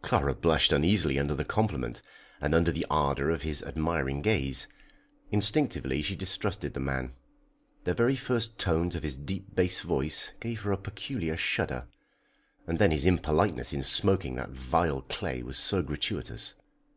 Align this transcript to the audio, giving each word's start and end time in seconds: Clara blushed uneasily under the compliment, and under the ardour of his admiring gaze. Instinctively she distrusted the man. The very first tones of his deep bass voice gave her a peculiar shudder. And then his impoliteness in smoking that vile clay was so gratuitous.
Clara 0.00 0.32
blushed 0.32 0.70
uneasily 0.72 1.18
under 1.18 1.34
the 1.34 1.44
compliment, 1.44 2.02
and 2.40 2.54
under 2.54 2.70
the 2.70 2.86
ardour 2.88 3.30
of 3.30 3.42
his 3.42 3.64
admiring 3.64 4.22
gaze. 4.22 4.68
Instinctively 5.32 6.02
she 6.02 6.14
distrusted 6.14 6.72
the 6.72 6.78
man. 6.78 7.14
The 7.82 7.92
very 7.92 8.14
first 8.14 8.58
tones 8.60 8.94
of 8.94 9.02
his 9.02 9.16
deep 9.16 9.56
bass 9.56 9.80
voice 9.80 10.34
gave 10.38 10.60
her 10.60 10.70
a 10.70 10.76
peculiar 10.76 11.36
shudder. 11.36 11.88
And 12.64 12.78
then 12.78 12.92
his 12.92 13.06
impoliteness 13.06 13.72
in 13.72 13.82
smoking 13.82 14.36
that 14.36 14.50
vile 14.50 15.00
clay 15.02 15.42
was 15.42 15.56
so 15.58 15.82
gratuitous. 15.82 16.54